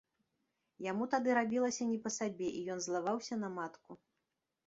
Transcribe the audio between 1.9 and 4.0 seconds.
не па сабе, і ён злаваўся на матку.